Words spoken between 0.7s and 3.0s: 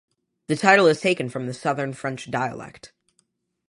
is taken from the Southern French dialect.